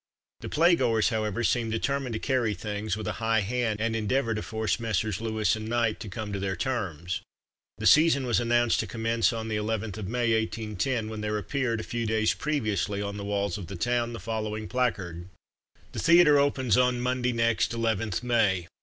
The 0.39 0.49
play 0.49 0.75
goers, 0.75 1.09
however, 1.09 1.43
seemed 1.43 1.71
determined 1.71 2.13
to 2.13 2.17
carry 2.19 2.55
things 2.55 2.97
with 2.97 3.05
a 3.07 3.11
high 3.21 3.41
hand, 3.41 3.79
and 3.79 3.95
endeavour 3.95 4.33
to 4.33 4.41
force 4.41 4.79
Messrs. 4.79 5.21
Lewis 5.21 5.55
and 5.55 5.67
Knight 5.67 5.99
to 5.99 6.09
come 6.09 6.33
to 6.33 6.39
their 6.39 6.55
terms. 6.55 7.21
The 7.77 7.85
season 7.85 8.25
was 8.25 8.39
announced 8.39 8.79
to 8.79 8.87
commence 8.87 9.31
on 9.31 9.47
the 9.47 9.57
11th 9.57 9.99
of 9.99 10.07
May, 10.07 10.33
1810, 10.35 11.07
when 11.07 11.21
there 11.21 11.37
appeared, 11.37 11.81
a 11.81 11.83
few 11.83 12.07
days 12.07 12.33
previously, 12.33 12.99
on 12.99 13.17
the 13.17 13.23
walls 13.23 13.59
of 13.59 13.67
the 13.67 13.75
town 13.75 14.13
the 14.13 14.19
following 14.19 14.67
placard: 14.67 15.27
THE 15.91 15.99
THEATRE 15.99 16.39
OPENS 16.39 16.77
ON 16.79 16.99
MONDAY 16.99 17.33
NEXT, 17.33 17.71
11TH 17.73 18.23
MAY. 18.23 18.67